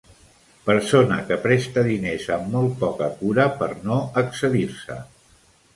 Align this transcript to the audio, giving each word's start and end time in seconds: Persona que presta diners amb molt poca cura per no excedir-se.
Persona 0.69 1.17
que 1.27 1.37
presta 1.43 1.83
diners 1.89 2.25
amb 2.39 2.49
molt 2.57 2.75
poca 2.81 3.11
cura 3.21 3.47
per 3.61 3.73
no 3.91 4.01
excedir-se. 4.25 5.01